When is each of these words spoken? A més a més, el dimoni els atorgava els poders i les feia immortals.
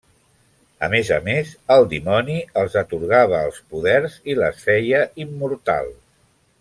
A 0.85 0.87
més 0.93 1.09
a 1.17 1.19
més, 1.27 1.51
el 1.75 1.85
dimoni 1.91 2.37
els 2.61 2.77
atorgava 2.83 3.43
els 3.49 3.61
poders 3.75 4.17
i 4.35 4.39
les 4.41 4.65
feia 4.71 5.03
immortals. 5.27 5.97